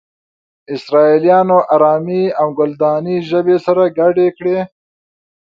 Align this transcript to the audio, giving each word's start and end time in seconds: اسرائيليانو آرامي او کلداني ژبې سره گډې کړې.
اسرائيليانو 0.75 1.57
آرامي 1.75 2.23
او 2.39 2.47
کلداني 2.57 3.15
ژبې 3.29 3.57
سره 3.65 3.83
گډې 3.97 4.27
کړې. 4.37 4.57